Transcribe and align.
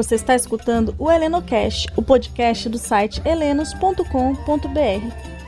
Você 0.00 0.14
está 0.14 0.34
escutando 0.34 0.94
o 0.98 1.10
HelenoCast, 1.10 1.88
o 1.94 2.00
podcast 2.00 2.70
do 2.70 2.78
site 2.78 3.20
helenos.com.br, 3.22 4.02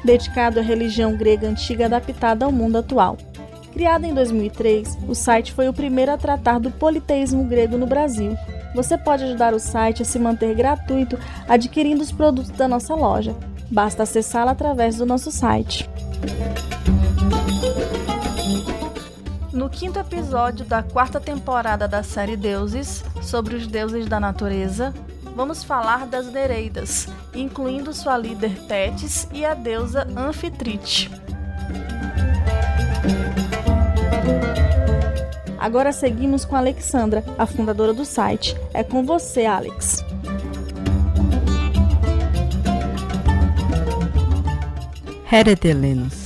dedicado 0.05 0.61
à 0.61 0.63
religião 0.63 1.17
grega 1.17 1.49
antiga 1.49 1.87
adaptada 1.87 2.45
ao 2.45 2.53
mundo 2.53 2.77
atual. 2.77 3.17
Criado 3.73 4.05
em 4.05 4.13
2003, 4.13 4.99
o 5.09 5.15
site 5.15 5.55
foi 5.55 5.71
o 5.71 5.73
primeiro 5.73 6.13
a 6.13 6.19
tratar 6.19 6.61
do 6.61 6.71
politeísmo 6.71 7.45
grego 7.45 7.79
no 7.79 7.87
Brasil. 7.87 8.37
Você 8.75 8.99
pode 8.99 9.25
ajudar 9.25 9.55
o 9.55 9.59
site 9.59 10.03
a 10.03 10.05
se 10.05 10.19
manter 10.19 10.55
gratuito 10.55 11.19
adquirindo 11.49 12.03
os 12.03 12.13
produtos 12.13 12.51
da 12.51 12.69
nossa 12.69 12.95
loja. 12.95 13.35
Basta 13.71 14.03
acessá-la 14.03 14.51
através 14.51 14.97
do 14.97 15.07
nosso 15.07 15.31
site. 15.31 15.89
Quinto 19.73 19.99
episódio 19.99 20.65
da 20.65 20.83
quarta 20.83 21.19
temporada 21.19 21.89
da 21.89 22.03
série 22.03 22.37
Deuses, 22.37 23.03
sobre 23.23 23.57
os 23.57 23.67
deuses 23.67 24.07
da 24.07 24.21
natureza, 24.21 24.95
vamos 25.35 25.65
falar 25.65 26.07
das 26.07 26.31
Nereidas, 26.31 27.09
incluindo 27.35 27.93
sua 27.93 28.17
líder 28.17 28.55
Tétis 28.69 29.27
e 29.33 29.45
a 29.45 29.55
deusa 29.55 30.07
Anfitrite. 30.17 31.11
Agora 35.59 35.93
seguimos 35.93 36.45
com 36.45 36.55
a 36.55 36.59
Alexandra, 36.59 37.25
a 37.39 37.47
fundadora 37.47 37.95
do 37.95 38.05
site. 38.05 38.57
É 38.75 38.83
com 38.83 39.05
você, 39.05 39.47
Alex. 39.47 40.05
Heretelenos. 45.31 46.22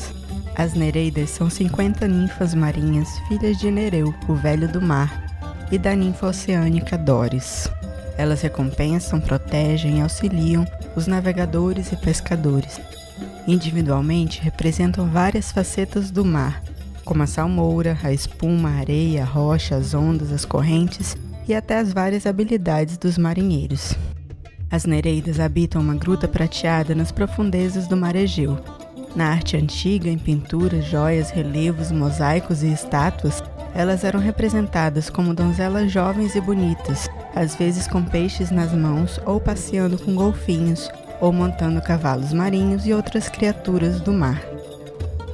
As 0.58 0.72
Nereidas 0.72 1.28
são 1.28 1.50
50 1.50 2.08
ninfas 2.08 2.54
marinhas, 2.54 3.18
filhas 3.28 3.58
de 3.58 3.70
Nereu, 3.70 4.14
o 4.26 4.34
velho 4.34 4.66
do 4.66 4.80
mar, 4.80 5.22
e 5.70 5.76
da 5.76 5.94
ninfa 5.94 6.28
oceânica 6.28 6.96
Doris. 6.96 7.70
Elas 8.16 8.40
recompensam, 8.40 9.20
protegem 9.20 9.98
e 9.98 10.00
auxiliam 10.00 10.66
os 10.96 11.06
navegadores 11.06 11.92
e 11.92 11.96
pescadores. 11.96 12.80
Individualmente 13.46 14.40
representam 14.40 15.06
várias 15.10 15.52
facetas 15.52 16.10
do 16.10 16.24
mar, 16.24 16.62
como 17.04 17.22
a 17.22 17.26
salmoura, 17.26 17.98
a 18.02 18.10
espuma, 18.10 18.70
a 18.70 18.78
areia, 18.78 19.24
a 19.24 19.26
rocha, 19.26 19.76
as 19.76 19.92
ondas, 19.92 20.32
as 20.32 20.46
correntes 20.46 21.14
e 21.46 21.54
até 21.54 21.78
as 21.78 21.92
várias 21.92 22.24
habilidades 22.24 22.96
dos 22.96 23.18
marinheiros. 23.18 23.94
As 24.70 24.86
Nereidas 24.86 25.38
habitam 25.38 25.82
uma 25.82 25.94
gruta 25.94 26.26
prateada 26.26 26.94
nas 26.94 27.12
profundezas 27.12 27.86
do 27.86 27.96
mar 27.96 28.16
Egeu. 28.16 28.58
Na 29.16 29.28
arte 29.28 29.56
antiga, 29.56 30.10
em 30.10 30.18
pinturas, 30.18 30.84
joias, 30.84 31.30
relevos, 31.30 31.90
mosaicos 31.90 32.62
e 32.62 32.70
estátuas, 32.70 33.42
elas 33.74 34.04
eram 34.04 34.20
representadas 34.20 35.08
como 35.08 35.32
donzelas 35.32 35.90
jovens 35.90 36.34
e 36.34 36.40
bonitas, 36.40 37.08
às 37.34 37.56
vezes 37.56 37.88
com 37.88 38.04
peixes 38.04 38.50
nas 38.50 38.74
mãos 38.74 39.18
ou 39.24 39.40
passeando 39.40 39.96
com 39.96 40.14
golfinhos, 40.14 40.90
ou 41.18 41.32
montando 41.32 41.80
cavalos 41.80 42.34
marinhos 42.34 42.86
e 42.86 42.92
outras 42.92 43.26
criaturas 43.30 44.02
do 44.02 44.12
mar. 44.12 44.42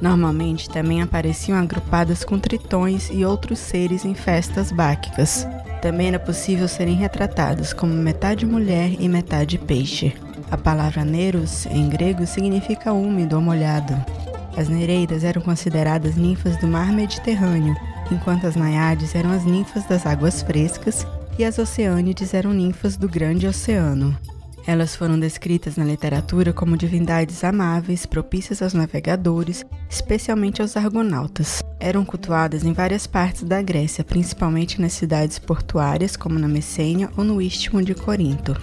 Normalmente 0.01 0.69
também 0.69 1.01
apareciam 1.01 1.59
agrupadas 1.59 2.23
com 2.23 2.39
tritões 2.39 3.09
e 3.11 3.25
outros 3.25 3.59
seres 3.59 4.05
em 4.05 4.13
festas 4.13 4.71
báquicas. 4.71 5.45
Também 5.81 6.07
era 6.07 6.19
possível 6.19 6.69
serem 6.69 6.95
retratadas 6.95 7.73
como 7.73 7.93
metade 7.93 8.45
mulher 8.45 8.95
e 8.97 9.09
metade 9.09 9.57
peixe. 9.57 10.13
A 10.53 10.57
palavra 10.57 11.03
neros, 11.03 11.65
em 11.65 11.89
grego, 11.89 12.27
significa 12.27 12.93
úmido 12.93 13.35
ou 13.35 13.41
molhado. 13.41 13.95
As 14.55 14.69
nereidas 14.69 15.23
eram 15.23 15.41
consideradas 15.41 16.15
ninfas 16.15 16.57
do 16.57 16.67
mar 16.67 16.93
Mediterrâneo, 16.93 17.75
enquanto 18.11 18.45
as 18.45 18.55
naiades 18.55 19.15
eram 19.15 19.31
as 19.31 19.43
ninfas 19.45 19.83
das 19.85 20.05
águas 20.05 20.43
frescas 20.43 21.07
e 21.39 21.43
as 21.43 21.57
oceânides 21.57 22.35
eram 22.35 22.53
ninfas 22.53 22.95
do 22.95 23.09
grande 23.09 23.47
oceano. 23.47 24.15
Elas 24.67 24.95
foram 24.95 25.19
descritas 25.19 25.75
na 25.75 25.83
literatura 25.83 26.53
como 26.53 26.77
divindades 26.77 27.43
amáveis, 27.43 28.05
propícias 28.05 28.61
aos 28.61 28.75
navegadores, 28.75 29.65
especialmente 29.89 30.61
aos 30.61 30.77
argonautas. 30.77 31.63
Eram 31.79 32.05
cultuadas 32.05 32.63
em 32.63 32.73
várias 32.73 33.07
partes 33.07 33.41
da 33.41 33.59
Grécia, 33.59 34.03
principalmente 34.03 34.79
nas 34.79 34.93
cidades 34.93 35.39
portuárias, 35.39 36.15
como 36.15 36.37
na 36.37 36.47
Messênia 36.47 37.09
ou 37.17 37.23
no 37.23 37.41
Istmo 37.41 37.81
de 37.81 37.95
Corinto. 37.95 38.55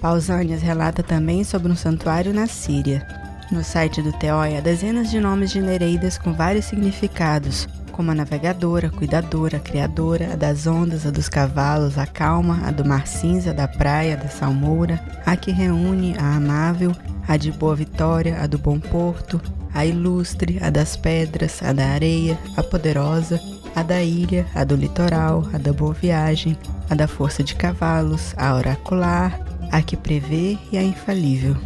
Pausanias 0.00 0.62
relata 0.62 1.02
também 1.02 1.42
sobre 1.44 1.70
um 1.70 1.76
santuário 1.76 2.32
na 2.32 2.46
Síria. 2.46 3.06
No 3.50 3.64
site 3.64 4.02
do 4.02 4.12
Teói 4.12 4.56
há 4.56 4.60
dezenas 4.60 5.10
de 5.10 5.18
nomes 5.18 5.50
de 5.50 5.60
Nereidas 5.60 6.18
com 6.18 6.32
vários 6.34 6.66
significados, 6.66 7.66
como 7.92 8.10
a 8.10 8.14
navegadora, 8.14 8.88
a 8.88 8.90
cuidadora, 8.90 9.56
a 9.56 9.60
criadora, 9.60 10.34
a 10.34 10.36
das 10.36 10.66
ondas, 10.66 11.04
a 11.04 11.10
dos 11.10 11.28
cavalos, 11.28 11.98
a 11.98 12.06
calma, 12.06 12.60
a 12.64 12.70
do 12.70 12.84
mar 12.84 13.06
cinza, 13.06 13.52
da 13.52 13.66
praia, 13.66 14.16
da 14.16 14.28
salmoura, 14.28 15.00
a 15.26 15.34
que 15.34 15.50
reúne, 15.50 16.14
a 16.18 16.36
amável, 16.36 16.94
a 17.26 17.36
de 17.36 17.50
boa 17.50 17.74
vitória, 17.74 18.40
a 18.40 18.46
do 18.46 18.58
bom 18.58 18.78
porto, 18.78 19.40
a 19.74 19.84
ilustre, 19.84 20.58
a 20.62 20.70
das 20.70 20.96
pedras, 20.96 21.62
a 21.62 21.72
da 21.72 21.86
areia, 21.86 22.38
a 22.56 22.62
poderosa, 22.62 23.40
a 23.74 23.82
da 23.82 24.02
ilha, 24.02 24.46
a 24.54 24.62
do 24.62 24.76
litoral, 24.76 25.44
a 25.52 25.58
da 25.58 25.72
boa 25.72 25.94
viagem, 25.94 26.56
a 26.88 26.94
da 26.94 27.08
força 27.08 27.42
de 27.42 27.54
cavalos, 27.54 28.34
a 28.36 28.54
oracular, 28.54 29.47
a 29.70 29.82
que 29.82 29.96
prevê 29.96 30.58
e 30.72 30.78
a 30.78 30.82
infalível. 30.82 31.56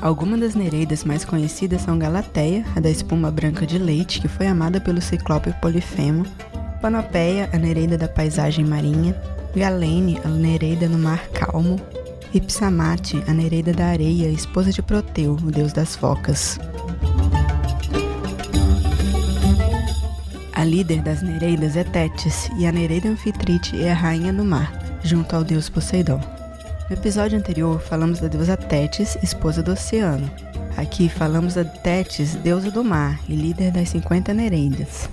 Algumas 0.00 0.38
das 0.38 0.54
Nereidas 0.54 1.02
mais 1.02 1.24
conhecidas 1.24 1.82
são 1.82 1.98
Galateia, 1.98 2.64
a 2.76 2.80
da 2.80 2.88
espuma 2.88 3.30
branca 3.30 3.66
de 3.66 3.78
leite, 3.78 4.20
que 4.20 4.28
foi 4.28 4.46
amada 4.46 4.80
pelo 4.80 5.00
ciclope 5.00 5.52
Polifemo, 5.60 6.24
Panopeia, 6.80 7.50
a 7.52 7.58
Nereida 7.58 7.98
da 7.98 8.06
paisagem 8.06 8.64
marinha, 8.64 9.20
Galene, 9.56 10.20
a 10.24 10.28
Nereida 10.28 10.88
no 10.88 10.98
mar 10.98 11.26
calmo, 11.30 11.80
e 12.32 12.40
Psamate, 12.40 13.20
a 13.26 13.32
Nereida 13.32 13.72
da 13.72 13.86
areia, 13.86 14.28
esposa 14.28 14.70
de 14.70 14.82
Proteu, 14.82 15.32
o 15.32 15.50
deus 15.50 15.72
das 15.72 15.96
focas. 15.96 16.60
A 20.52 20.64
líder 20.64 21.02
das 21.02 21.22
Nereidas 21.22 21.76
é 21.76 21.82
Tétis, 21.82 22.48
e 22.56 22.66
a 22.66 22.72
Nereida 22.72 23.08
Anfitrite 23.08 23.82
é 23.82 23.90
a 23.90 23.94
rainha 23.94 24.32
do 24.32 24.44
mar, 24.44 24.72
junto 25.02 25.34
ao 25.34 25.42
deus 25.42 25.68
Poseidon. 25.68 26.37
No 26.88 26.96
episódio 26.96 27.38
anterior, 27.38 27.78
falamos 27.82 28.18
da 28.18 28.28
deusa 28.28 28.56
Tétis, 28.56 29.18
esposa 29.22 29.62
do 29.62 29.72
oceano. 29.72 30.30
Aqui 30.74 31.06
falamos 31.06 31.52
da 31.52 31.62
Tétis, 31.62 32.34
deusa 32.36 32.70
do 32.70 32.82
mar 32.82 33.20
e 33.28 33.36
líder 33.36 33.70
das 33.70 33.90
50 33.90 34.32
Nereidas. 34.32 35.06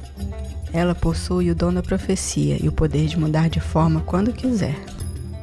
Ela 0.72 0.96
possui 0.96 1.52
o 1.52 1.56
dom 1.56 1.74
da 1.74 1.84
profecia 1.84 2.58
e 2.64 2.70
o 2.70 2.72
poder 2.72 3.08
de 3.08 3.20
mudar 3.20 3.50
de 3.50 3.60
forma 3.60 4.00
quando 4.00 4.32
quiser. 4.32 4.76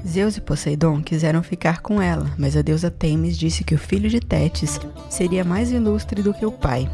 Zeus 0.08 0.38
e 0.38 0.40
Poseidon 0.40 1.02
quiseram 1.02 1.42
ficar 1.42 1.82
com 1.82 2.00
ela, 2.00 2.30
mas 2.38 2.56
a 2.56 2.62
deusa 2.62 2.90
Temis 2.90 3.36
disse 3.36 3.62
que 3.62 3.74
o 3.74 3.78
filho 3.78 4.08
de 4.08 4.18
Tétis 4.18 4.80
seria 5.10 5.44
mais 5.44 5.70
ilustre 5.70 6.22
do 6.22 6.32
que 6.32 6.46
o 6.46 6.52
pai. 6.52 6.90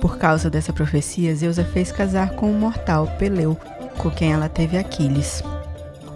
Por 0.00 0.16
causa 0.16 0.48
dessa 0.48 0.72
profecia, 0.72 1.36
Zeus 1.36 1.58
a 1.58 1.64
fez 1.64 1.92
casar 1.92 2.30
com 2.36 2.50
um 2.50 2.58
mortal, 2.58 3.06
Peleu, 3.18 3.54
com 3.98 4.10
quem 4.10 4.32
ela 4.32 4.48
teve 4.48 4.78
Aquiles. 4.78 5.42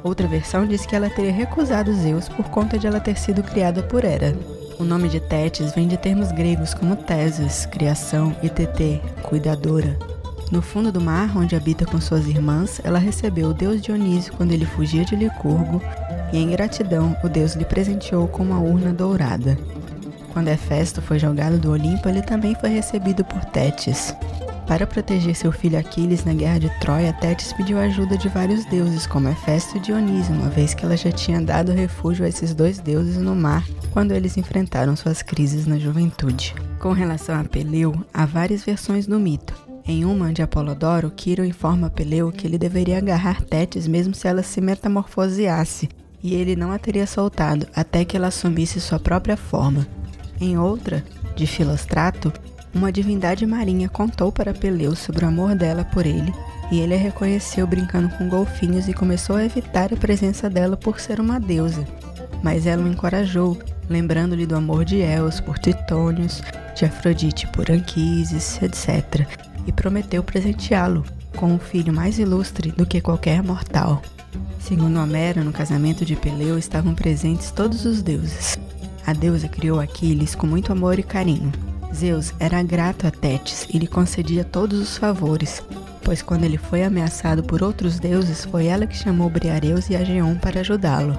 Outra 0.06 0.28
versão 0.28 0.64
diz 0.64 0.86
que 0.86 0.94
ela 0.94 1.10
teria 1.10 1.32
recusado 1.32 1.92
Zeus 1.92 2.28
por 2.28 2.48
conta 2.48 2.78
de 2.78 2.86
ela 2.86 3.00
ter 3.00 3.18
sido 3.18 3.42
criada 3.42 3.82
por 3.82 4.04
Hera. 4.04 4.38
O 4.78 4.84
nome 4.84 5.08
de 5.08 5.18
Tétis 5.18 5.72
vem 5.72 5.88
de 5.88 5.96
termos 5.96 6.30
gregos 6.30 6.72
como 6.72 6.94
Thesis, 6.94 7.66
criação, 7.66 8.32
e 8.40 8.48
Tetê, 8.48 9.00
cuidadora. 9.24 9.98
No 10.52 10.62
fundo 10.62 10.92
do 10.92 11.00
mar, 11.00 11.36
onde 11.36 11.56
habita 11.56 11.84
com 11.84 12.00
suas 12.00 12.28
irmãs, 12.28 12.80
ela 12.84 13.00
recebeu 13.00 13.48
o 13.48 13.52
deus 13.52 13.82
Dionísio 13.82 14.32
quando 14.34 14.52
ele 14.52 14.64
fugia 14.64 15.04
de 15.04 15.16
Licurgo, 15.16 15.82
e 16.32 16.38
em 16.38 16.50
gratidão 16.50 17.16
o 17.24 17.28
deus 17.28 17.54
lhe 17.54 17.64
presenteou 17.64 18.28
com 18.28 18.44
uma 18.44 18.60
urna 18.60 18.92
dourada. 18.92 19.58
Quando 20.32 20.46
Hefesto 20.46 21.02
foi 21.02 21.18
jogado 21.18 21.58
do 21.58 21.72
Olimpo, 21.72 22.08
ele 22.08 22.22
também 22.22 22.54
foi 22.54 22.70
recebido 22.70 23.24
por 23.24 23.44
Tétis. 23.46 24.14
Para 24.66 24.84
proteger 24.84 25.36
seu 25.36 25.52
filho 25.52 25.78
Aquiles 25.78 26.24
na 26.24 26.34
guerra 26.34 26.58
de 26.58 26.80
Troia, 26.80 27.12
Tétis 27.12 27.52
pediu 27.52 27.78
ajuda 27.78 28.18
de 28.18 28.28
vários 28.28 28.64
deuses, 28.64 29.06
como 29.06 29.28
Hefesto 29.28 29.76
e 29.76 29.80
Dionísio, 29.80 30.34
uma 30.34 30.50
vez 30.50 30.74
que 30.74 30.84
ela 30.84 30.96
já 30.96 31.12
tinha 31.12 31.40
dado 31.40 31.72
refúgio 31.72 32.24
a 32.24 32.28
esses 32.28 32.52
dois 32.52 32.80
deuses 32.80 33.16
no 33.16 33.34
mar 33.34 33.64
quando 33.92 34.12
eles 34.12 34.36
enfrentaram 34.36 34.96
suas 34.96 35.22
crises 35.22 35.66
na 35.66 35.78
juventude. 35.78 36.52
Com 36.80 36.92
relação 36.92 37.38
a 37.38 37.44
Peleu, 37.44 37.94
há 38.12 38.26
várias 38.26 38.64
versões 38.64 39.06
do 39.06 39.20
mito. 39.20 39.54
Em 39.86 40.04
uma 40.04 40.32
de 40.32 40.42
Apolodoro, 40.42 41.12
Quiro 41.12 41.44
informa 41.44 41.88
Peleu 41.88 42.32
que 42.32 42.44
ele 42.44 42.58
deveria 42.58 42.98
agarrar 42.98 43.42
Tétis 43.42 43.86
mesmo 43.86 44.14
se 44.14 44.26
ela 44.26 44.42
se 44.42 44.60
metamorfoseasse, 44.60 45.88
e 46.20 46.34
ele 46.34 46.56
não 46.56 46.72
a 46.72 46.78
teria 46.78 47.06
soltado 47.06 47.68
até 47.72 48.04
que 48.04 48.16
ela 48.16 48.26
assumisse 48.26 48.80
sua 48.80 48.98
própria 48.98 49.36
forma. 49.36 49.86
Em 50.40 50.58
outra, 50.58 51.04
de 51.36 51.46
Filostrato, 51.46 52.32
uma 52.76 52.92
divindade 52.92 53.46
marinha 53.46 53.88
contou 53.88 54.30
para 54.30 54.52
Peleu 54.52 54.94
sobre 54.94 55.24
o 55.24 55.28
amor 55.28 55.54
dela 55.54 55.82
por 55.82 56.04
ele, 56.04 56.32
e 56.70 56.78
ele 56.78 56.94
a 56.94 56.98
reconheceu 56.98 57.66
brincando 57.66 58.08
com 58.10 58.28
golfinhos 58.28 58.86
e 58.86 58.92
começou 58.92 59.36
a 59.36 59.44
evitar 59.44 59.92
a 59.92 59.96
presença 59.96 60.50
dela 60.50 60.76
por 60.76 61.00
ser 61.00 61.18
uma 61.18 61.40
deusa. 61.40 61.86
Mas 62.42 62.66
ela 62.66 62.82
o 62.82 62.88
encorajou, 62.88 63.58
lembrando-lhe 63.88 64.44
do 64.44 64.54
amor 64.54 64.84
de 64.84 65.00
Eos 65.00 65.40
por 65.40 65.58
Titônios, 65.58 66.42
de 66.74 66.84
Afrodite 66.84 67.46
por 67.48 67.70
Anquises, 67.70 68.60
etc., 68.62 69.26
e 69.66 69.72
prometeu 69.72 70.22
presenteá-lo 70.22 71.02
com 71.34 71.46
um 71.46 71.58
filho 71.58 71.92
mais 71.92 72.18
ilustre 72.18 72.70
do 72.72 72.86
que 72.86 73.00
qualquer 73.00 73.42
mortal. 73.42 74.02
Segundo 74.60 75.00
Homero, 75.00 75.42
no 75.42 75.52
casamento 75.52 76.04
de 76.04 76.14
Peleu 76.14 76.58
estavam 76.58 76.94
presentes 76.94 77.50
todos 77.50 77.84
os 77.86 78.02
deuses. 78.02 78.58
A 79.06 79.12
deusa 79.12 79.48
criou 79.48 79.80
Aquiles 79.80 80.34
com 80.34 80.46
muito 80.46 80.72
amor 80.72 80.98
e 80.98 81.02
carinho. 81.02 81.52
Zeus 81.96 82.34
era 82.38 82.62
grato 82.62 83.06
a 83.06 83.10
Tétis 83.10 83.66
e 83.72 83.78
lhe 83.78 83.86
concedia 83.86 84.44
todos 84.44 84.78
os 84.78 84.98
favores, 84.98 85.62
pois 86.04 86.20
quando 86.20 86.44
ele 86.44 86.58
foi 86.58 86.84
ameaçado 86.84 87.42
por 87.42 87.62
outros 87.62 87.98
deuses, 87.98 88.44
foi 88.44 88.66
ela 88.66 88.86
que 88.86 88.96
chamou 88.96 89.30
Briareus 89.30 89.88
e 89.88 89.96
Ageon 89.96 90.36
para 90.36 90.60
ajudá-lo. 90.60 91.16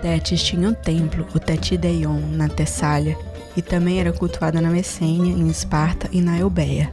Tétis 0.00 0.42
tinha 0.42 0.70
um 0.70 0.72
templo, 0.72 1.26
o 1.34 1.38
Tetideion, 1.38 2.18
na 2.32 2.48
Tessália, 2.48 3.16
e 3.54 3.60
também 3.60 4.00
era 4.00 4.12
cultuada 4.12 4.58
na 4.58 4.70
Messênia, 4.70 5.32
em 5.32 5.48
Esparta 5.48 6.08
e 6.10 6.22
na 6.22 6.38
Eubeia. 6.38 6.90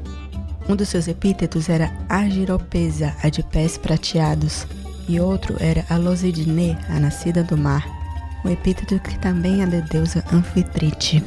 Um 0.68 0.76
dos 0.76 0.90
seus 0.90 1.08
epítetos 1.08 1.70
era 1.70 1.90
Argiropesa, 2.10 3.16
a 3.24 3.30
de 3.30 3.42
pés 3.42 3.78
prateados, 3.78 4.68
e 5.08 5.18
outro 5.18 5.56
era 5.62 5.86
Alosidne, 5.90 6.78
a 6.90 7.00
nascida 7.00 7.42
do 7.42 7.58
mar, 7.58 7.88
o 8.44 8.50
epíteto 8.50 9.00
que 9.00 9.18
também 9.18 9.62
é 9.62 9.66
da 9.66 9.80
deusa 9.80 10.22
Anfitrite. 10.34 11.24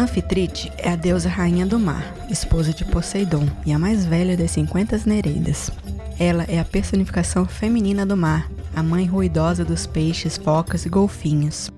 Anfitrite 0.00 0.72
é 0.78 0.92
a 0.92 0.96
deusa 0.96 1.28
rainha 1.28 1.66
do 1.66 1.78
mar, 1.78 2.14
esposa 2.30 2.72
de 2.72 2.86
Poseidon 2.86 3.46
e 3.66 3.72
a 3.72 3.78
mais 3.78 4.06
velha 4.06 4.34
das 4.34 4.52
50 4.52 5.02
Nereidas. 5.04 5.70
Ela 6.18 6.44
é 6.44 6.58
a 6.58 6.64
personificação 6.64 7.44
feminina 7.44 8.06
do 8.06 8.16
mar, 8.16 8.50
a 8.74 8.82
mãe 8.82 9.04
ruidosa 9.04 9.62
dos 9.62 9.86
peixes, 9.86 10.38
focas 10.38 10.86
e 10.86 10.88
golfinhos. 10.88 11.70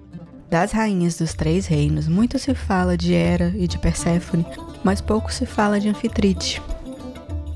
Das 0.48 0.70
rainhas 0.70 1.16
dos 1.16 1.34
três 1.34 1.66
reinos, 1.66 2.06
muito 2.06 2.38
se 2.38 2.54
fala 2.54 2.96
de 2.96 3.12
Hera 3.12 3.52
e 3.56 3.66
de 3.66 3.76
Perséfone, 3.76 4.46
mas 4.84 5.00
pouco 5.00 5.32
se 5.32 5.44
fala 5.44 5.80
de 5.80 5.88
Anfitrite. 5.88 6.62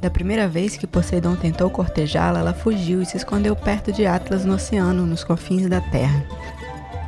Da 0.01 0.11
primeira 0.11 0.49
vez 0.49 0.77
que 0.77 0.87
Poseidon 0.87 1.37
tentou 1.37 1.71
cortejá-la, 1.71 2.41
ela 2.41 2.53
fugiu 2.53 3.01
e 3.01 3.07
se 3.07 3.17
escondeu 3.17 3.55
perto 3.55 3.93
de 3.93 4.05
Atlas 4.05 4.45
no 4.45 4.55
oceano, 4.55 5.07
nos 5.07 5.23
confins 5.23 5.69
da 5.69 5.81
terra. 5.81 6.27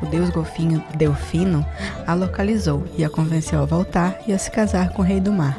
O 0.01 0.05
deus 0.05 0.29
golfinho 0.29 0.83
Delfino 0.95 1.65
a 2.07 2.13
localizou 2.13 2.85
e 2.97 3.03
a 3.03 3.09
convenceu 3.09 3.61
a 3.61 3.65
voltar 3.65 4.19
e 4.27 4.33
a 4.33 4.37
se 4.37 4.49
casar 4.49 4.89
com 4.93 5.01
o 5.01 5.05
rei 5.05 5.19
do 5.19 5.31
mar. 5.31 5.57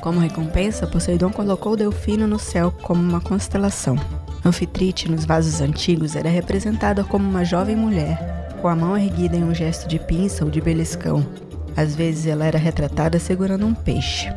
Como 0.00 0.20
recompensa, 0.20 0.86
Poseidon 0.86 1.30
colocou 1.30 1.76
Delfino 1.76 2.26
no 2.26 2.38
céu 2.38 2.70
como 2.70 3.00
uma 3.00 3.20
constelação. 3.20 3.96
Anfitrite, 4.44 5.10
nos 5.10 5.24
vasos 5.24 5.62
antigos, 5.62 6.14
era 6.14 6.28
representada 6.28 7.02
como 7.02 7.26
uma 7.26 7.44
jovem 7.44 7.74
mulher, 7.74 8.58
com 8.60 8.68
a 8.68 8.76
mão 8.76 8.96
erguida 8.96 9.36
em 9.36 9.42
um 9.42 9.54
gesto 9.54 9.88
de 9.88 9.98
pinça 9.98 10.44
ou 10.44 10.50
de 10.50 10.60
beliscão. 10.60 11.24
Às 11.74 11.96
vezes 11.96 12.26
ela 12.26 12.44
era 12.44 12.58
retratada 12.58 13.18
segurando 13.18 13.66
um 13.66 13.72
peixe. 13.72 14.30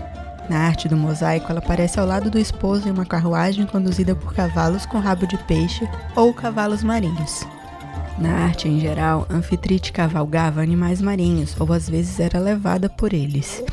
Na 0.50 0.60
arte 0.60 0.88
do 0.88 0.96
mosaico, 0.96 1.52
ela 1.52 1.60
aparece 1.60 2.00
ao 2.00 2.08
lado 2.08 2.32
do 2.32 2.40
esposo 2.40 2.88
em 2.88 2.92
uma 2.92 3.06
carruagem 3.06 3.66
conduzida 3.66 4.16
por 4.16 4.34
cavalos 4.34 4.86
com 4.86 4.98
rabo 4.98 5.28
de 5.28 5.38
peixe 5.40 5.86
ou 6.16 6.34
cavalos 6.34 6.84
marinhos. 6.84 7.46
Na 8.18 8.32
arte 8.46 8.68
em 8.68 8.80
geral, 8.80 9.28
Anfitrite 9.30 9.92
cavalgava 9.92 10.62
animais 10.62 11.02
marinhos 11.02 11.56
ou 11.60 11.72
às 11.72 11.88
vezes 11.88 12.20
era 12.20 12.40
levada 12.40 12.90
por 12.90 13.14
eles. 13.14 13.64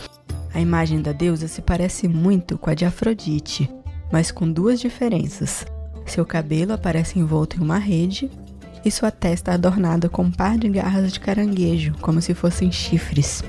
A 0.52 0.61
imagem 0.61 1.00
da 1.00 1.12
deusa 1.12 1.49
se 1.49 1.62
parece 1.62 2.06
muito 2.06 2.58
com 2.58 2.69
a 2.69 2.75
de 2.75 2.85
Afrodite, 2.85 3.69
mas 4.12 4.31
com 4.31 4.50
duas 4.50 4.79
diferenças. 4.79 5.67
Seu 6.05 6.26
cabelo 6.26 6.75
aparece 6.75 7.19
envolto 7.19 7.56
em 7.56 7.61
uma 7.62 7.79
rede 7.79 8.31
e 8.85 8.91
sua 8.91 9.11
testa 9.11 9.52
adornada 9.52 10.08
com 10.11 10.25
um 10.25 10.31
par 10.31 10.58
de 10.58 10.69
garras 10.69 11.12
de 11.12 11.20
caranguejo, 11.20 11.94
como 12.02 12.20
se 12.20 12.35
fossem 12.35 12.70
chifres. 12.70 13.43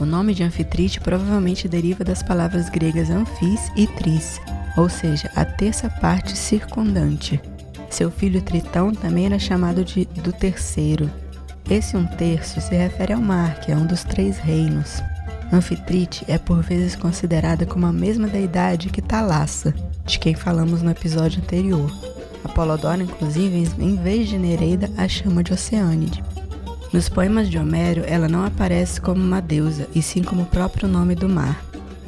O 0.00 0.06
nome 0.06 0.32
de 0.32 0.42
Anfitrite 0.42 1.00
provavelmente 1.00 1.68
deriva 1.68 2.02
das 2.02 2.22
palavras 2.22 2.70
gregas 2.70 3.10
anfis 3.10 3.70
e 3.76 3.86
tris, 3.86 4.40
ou 4.76 4.88
seja, 4.88 5.30
a 5.36 5.44
terça 5.44 5.90
parte 5.90 6.36
circundante. 6.36 7.40
Seu 7.90 8.10
filho 8.10 8.42
Tritão 8.42 8.92
também 8.92 9.26
era 9.26 9.38
chamado 9.38 9.84
de 9.84 10.04
do 10.06 10.32
terceiro. 10.32 11.10
Esse 11.70 11.96
um 11.96 12.06
terço 12.06 12.60
se 12.60 12.74
refere 12.74 13.12
ao 13.12 13.20
mar, 13.20 13.60
que 13.60 13.72
é 13.72 13.76
um 13.76 13.86
dos 13.86 14.04
três 14.04 14.38
reinos. 14.38 15.02
Anfitrite 15.52 16.24
é 16.28 16.38
por 16.38 16.62
vezes 16.62 16.94
considerada 16.94 17.64
como 17.64 17.86
a 17.86 17.92
mesma 17.92 18.26
deidade 18.26 18.90
que 18.90 19.00
Thalassa, 19.00 19.74
de 20.04 20.18
quem 20.18 20.34
falamos 20.34 20.82
no 20.82 20.90
episódio 20.90 21.42
anterior. 21.42 21.90
Apolodoro, 22.44 23.02
inclusive, 23.02 23.68
em 23.78 23.96
vez 23.96 24.28
de 24.28 24.38
Nereida, 24.38 24.90
a 24.96 25.08
chama 25.08 25.42
de 25.42 25.52
Oceânide. 25.52 26.22
Nos 26.92 27.08
poemas 27.08 27.50
de 27.50 27.58
Homero, 27.58 28.02
ela 28.06 28.28
não 28.28 28.44
aparece 28.44 29.00
como 29.00 29.22
uma 29.22 29.40
deusa, 29.40 29.86
e 29.94 30.02
sim 30.02 30.22
como 30.22 30.42
o 30.42 30.46
próprio 30.46 30.88
nome 30.88 31.14
do 31.14 31.28
mar. 31.28 31.62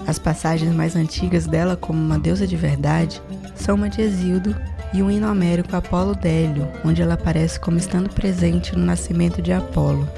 As 0.07 0.19
passagens 0.19 0.75
mais 0.75 0.97
antigas 0.97 1.47
dela 1.47 1.77
como 1.77 2.01
uma 2.01 2.19
deusa 2.19 2.47
de 2.47 2.57
verdade 2.57 3.21
são 3.55 3.75
uma 3.77 3.91
de 3.91 4.01
Exildo 4.01 4.57
e 4.93 5.03
um 5.03 5.11
hino 5.11 5.31
homérico 5.31 5.77
Apolo 5.77 6.15
Délio, 6.15 6.69
onde 6.85 7.03
ela 7.03 7.15
aparece 7.15 7.59
como 7.59 7.79
estando 7.79 8.11
presente 8.11 8.77
no 8.77 8.85
nascimento 8.85 9.41
de 9.41 9.53
Apolo. 9.53 10.09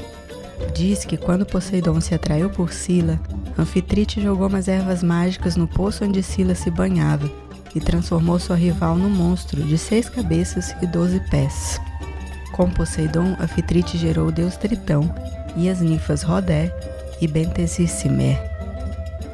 Diz 0.75 1.05
que 1.05 1.17
quando 1.17 1.45
Poseidon 1.45 2.01
se 2.01 2.15
atraiu 2.15 2.49
por 2.49 2.73
Sila, 2.73 3.21
Anfitrite 3.59 4.21
jogou 4.21 4.49
umas 4.49 4.69
ervas 4.69 5.03
mágicas 5.03 5.57
no 5.57 5.67
poço 5.67 6.05
onde 6.05 6.23
Sila 6.23 6.55
se 6.55 6.71
banhava, 6.71 7.31
e 7.75 7.81
transformou 7.81 8.39
sua 8.39 8.57
rival 8.57 8.97
num 8.97 9.11
monstro 9.11 9.63
de 9.63 9.79
seis 9.79 10.09
cabeças 10.09 10.75
e 10.83 10.87
doze 10.87 11.21
pés. 11.31 11.81
Com 12.53 12.71
Poseidon, 12.71 13.35
Afitrite 13.39 13.97
gerou 13.97 14.29
o 14.29 14.33
deus 14.33 14.57
Tritão 14.57 15.13
e 15.57 15.71
as 15.71 15.81
ninfas 15.81 16.23
Rodé 16.23 16.75
e 17.21 17.27
Bentesissimer. 17.27 18.52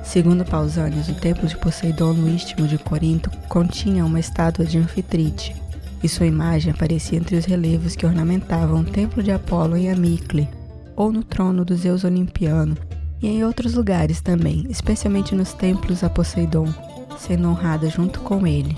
Segundo 0.08 0.42
Pausanias, 0.42 1.06
o 1.10 1.14
templo 1.14 1.46
de 1.46 1.54
Poseidon 1.58 2.14
no 2.14 2.34
istmo 2.34 2.66
de 2.66 2.78
Corinto 2.78 3.30
continha 3.46 4.06
uma 4.06 4.18
estátua 4.18 4.64
de 4.64 4.78
Anfitrite, 4.78 5.54
e 6.02 6.08
sua 6.08 6.24
imagem 6.24 6.72
aparecia 6.72 7.18
entre 7.18 7.36
os 7.36 7.44
relevos 7.44 7.94
que 7.94 8.06
ornamentavam 8.06 8.80
o 8.80 8.84
templo 8.84 9.22
de 9.22 9.30
Apolo 9.30 9.76
em 9.76 9.90
Amicle, 9.90 10.48
ou 10.96 11.12
no 11.12 11.22
trono 11.22 11.62
do 11.62 11.76
Zeus 11.76 12.04
Olimpiano, 12.04 12.74
e 13.20 13.28
em 13.28 13.44
outros 13.44 13.74
lugares 13.74 14.22
também, 14.22 14.64
especialmente 14.70 15.34
nos 15.34 15.52
templos 15.52 16.02
a 16.02 16.08
Poseidon, 16.08 16.72
sendo 17.18 17.46
honrada 17.46 17.90
junto 17.90 18.20
com 18.20 18.46
ele. 18.46 18.74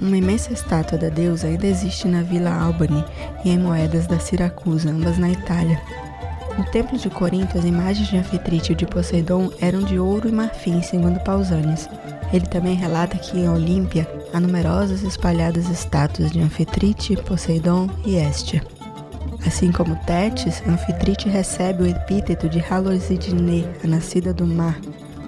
Uma 0.00 0.16
imensa 0.16 0.50
estátua 0.50 0.96
da 0.96 1.10
deusa 1.10 1.46
ainda 1.46 1.66
existe 1.66 2.08
na 2.08 2.22
Vila 2.22 2.50
Albany 2.50 3.04
e 3.44 3.50
em 3.50 3.58
moedas 3.58 4.06
da 4.06 4.18
Siracusa, 4.18 4.90
ambas 4.90 5.18
na 5.18 5.28
Itália. 5.28 5.78
No 6.56 6.64
templo 6.64 6.96
de 6.96 7.10
Corinto, 7.10 7.58
as 7.58 7.64
imagens 7.64 8.08
de 8.08 8.16
Anfitrite 8.16 8.72
e 8.72 8.76
de 8.76 8.86
Poseidon 8.86 9.50
eram 9.60 9.82
de 9.82 9.98
ouro 9.98 10.28
e 10.28 10.32
marfim, 10.32 10.80
segundo 10.82 11.18
Pausanias. 11.20 11.88
Ele 12.32 12.46
também 12.46 12.74
relata 12.74 13.18
que 13.18 13.38
em 13.38 13.48
Olímpia 13.48 14.08
há 14.32 14.40
numerosas 14.40 15.02
espalhadas 15.02 15.68
estátuas 15.68 16.30
de 16.30 16.40
Anfitrite, 16.40 17.16
Poseidon 17.16 17.88
e 18.04 18.16
Hestia. 18.16 18.62
Assim 19.46 19.72
como 19.72 19.96
Tétis, 20.04 20.62
Anfitrite 20.66 21.28
recebe 21.28 21.82
o 21.82 21.86
epíteto 21.86 22.48
de 22.48 22.60
Halosidne, 22.60 23.66
a 23.82 23.86
nascida 23.86 24.32
do 24.32 24.46
mar, 24.46 24.78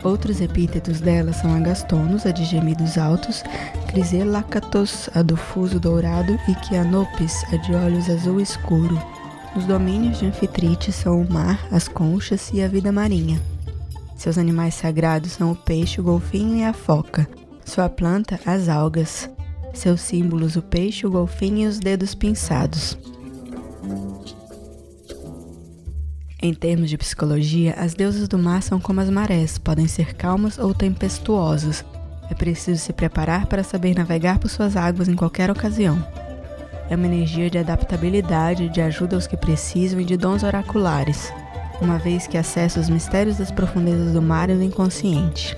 Outros 0.07 0.41
epítetos 0.41 1.01
dela 1.01 1.33
são 1.33 1.53
Agastonos, 1.53 2.27
a 2.27 2.31
de 2.31 2.45
gemidos 2.45 2.97
altos, 2.97 3.43
Criselacatos, 3.89 5.11
a 5.13 5.21
do 5.21 5.37
fuso 5.37 5.81
dourado, 5.81 6.39
e 6.47 6.55
Quianopes, 6.55 7.43
a 7.53 7.57
de 7.57 7.75
olhos 7.75 8.09
azul 8.09 8.41
escuro. 8.41 8.97
Os 9.57 9.65
domínios 9.65 10.19
de 10.19 10.27
Anfitrite 10.27 10.93
são 10.93 11.19
o 11.19 11.33
mar, 11.33 11.67
as 11.73 11.89
conchas 11.89 12.51
e 12.53 12.61
a 12.61 12.69
vida 12.69 12.93
marinha. 12.93 13.41
Seus 14.15 14.37
animais 14.37 14.75
sagrados 14.75 15.33
são 15.33 15.53
o 15.53 15.57
peixe, 15.57 15.99
o 15.99 16.05
golfinho 16.05 16.59
e 16.59 16.65
a 16.65 16.75
foca. 16.75 17.27
Sua 17.65 17.89
planta, 17.89 18.39
as 18.45 18.69
algas. 18.69 19.31
Seus 19.73 20.03
símbolos, 20.03 20.57
o 20.57 20.63
peixe, 20.63 21.07
o 21.07 21.11
golfinho 21.11 21.61
e 21.61 21.67
os 21.67 21.79
dedos 21.79 22.15
pinçados. 22.15 22.99
Em 26.43 26.53
termos 26.53 26.91
de 26.91 26.99
psicologia, 26.99 27.75
as 27.79 27.95
deusas 27.95 28.29
do 28.29 28.39
mar 28.39 28.63
são 28.63 28.79
como 28.79 29.01
as 29.01 29.09
marés, 29.09 29.57
podem 29.57 29.89
ser 29.89 30.15
calmas 30.15 30.59
ou 30.59 30.75
tempestuosas. 30.75 31.83
É 32.31 32.35
preciso 32.35 32.79
se 32.79 32.93
preparar 32.93 33.47
para 33.47 33.65
saber 33.65 33.95
navegar 33.95 34.39
por 34.39 34.51
suas 34.51 34.77
águas 34.77 35.09
em 35.09 35.17
qualquer 35.17 35.51
ocasião. 35.51 36.26
É 36.89 36.95
uma 36.95 37.07
energia 37.07 37.51
de 37.51 37.59
adaptabilidade, 37.59 38.69
de 38.69 38.81
ajuda 38.81 39.17
aos 39.17 39.27
que 39.27 39.37
precisam 39.37 40.01
e 40.01 40.05
de 40.05 40.17
dons 40.17 40.43
oraculares, 40.43 41.33
uma 41.81 41.99
vez 41.99 42.27
que 42.27 42.39
acessa 42.39 42.79
os 42.79 42.89
mistérios 42.89 43.39
das 43.39 43.51
profundezas 43.51 44.13
do 44.13 44.23
mar 44.23 44.49
e 44.51 44.55
do 44.55 44.63
inconsciente. 44.63 45.57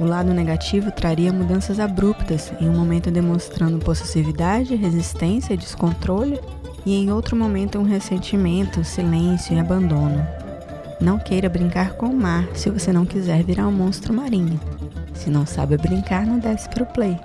O 0.00 0.04
lado 0.04 0.32
negativo 0.32 0.90
traria 0.90 1.32
mudanças 1.32 1.78
abruptas, 1.78 2.52
em 2.60 2.68
um 2.68 2.72
momento 2.72 3.10
demonstrando 3.10 3.78
possessividade, 3.78 4.74
resistência 4.74 5.54
e 5.54 5.58
descontrole, 5.58 6.40
e 6.84 6.96
em 6.96 7.12
outro 7.12 7.36
momento 7.36 7.78
um 7.78 7.84
ressentimento, 7.84 8.82
silêncio 8.82 9.54
e 9.54 9.60
abandono. 9.60 10.26
Não 11.00 11.18
queira 11.18 11.48
brincar 11.48 11.92
com 11.92 12.06
o 12.06 12.16
mar 12.16 12.48
se 12.54 12.70
você 12.70 12.92
não 12.92 13.04
quiser 13.04 13.44
virar 13.44 13.68
um 13.68 13.72
monstro 13.72 14.14
marinho. 14.14 14.58
Se 15.14 15.30
não 15.30 15.44
sabe 15.44 15.76
brincar, 15.76 16.26
não 16.26 16.38
desce 16.38 16.68
pro 16.68 16.86
play. 16.86 17.18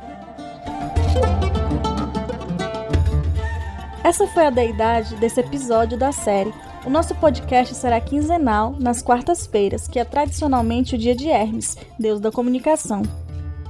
Essa 4.07 4.25
foi 4.25 4.45
a 4.45 4.49
deidade 4.49 5.17
desse 5.17 5.41
episódio 5.41 5.97
da 5.97 6.13
série. 6.13 6.53
O 6.85 6.89
nosso 6.89 7.13
podcast 7.15 7.75
será 7.75 7.99
quinzenal, 7.99 8.73
nas 8.79 9.01
quartas-feiras, 9.01 9.85
que 9.85 9.99
é 9.99 10.05
tradicionalmente 10.05 10.95
o 10.95 10.97
dia 10.97 11.13
de 11.13 11.27
Hermes, 11.27 11.75
deus 11.99 12.21
da 12.21 12.31
comunicação. 12.31 13.01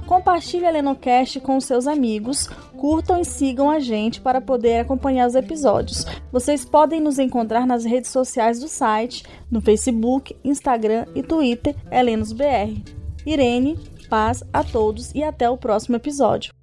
Compartilhe 0.06 0.64
a 0.64 0.70
Lenocast 0.70 1.40
com 1.40 1.60
seus 1.60 1.88
amigos, 1.88 2.46
curtam 2.76 3.20
e 3.20 3.24
sigam 3.24 3.68
a 3.68 3.80
gente 3.80 4.20
para 4.20 4.40
poder 4.40 4.78
acompanhar 4.78 5.26
os 5.26 5.34
episódios. 5.34 6.06
Vocês 6.30 6.64
podem 6.64 7.00
nos 7.00 7.18
encontrar 7.18 7.66
nas 7.66 7.84
redes 7.84 8.12
sociais 8.12 8.60
do 8.60 8.68
site, 8.68 9.24
no 9.50 9.60
Facebook, 9.60 10.36
Instagram 10.44 11.04
e 11.16 11.22
Twitter, 11.24 11.74
HelenosBR. 11.90 12.80
Irene, 13.26 13.76
paz 14.08 14.44
a 14.52 14.62
todos 14.62 15.12
e 15.16 15.24
até 15.24 15.50
o 15.50 15.58
próximo 15.58 15.96
episódio. 15.96 16.57